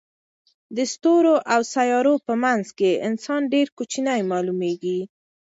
[0.75, 4.99] د ستورو او سیارو په منځ کې انسان ډېر کوچنی معلومېږي.